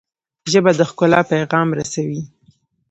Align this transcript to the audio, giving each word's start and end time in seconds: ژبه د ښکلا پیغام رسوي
ژبه 0.51 0.71
د 0.79 0.81
ښکلا 0.89 1.21
پیغام 1.31 1.67
رسوي 1.79 2.21